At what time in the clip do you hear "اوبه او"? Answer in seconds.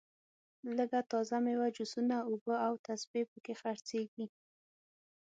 2.29-2.73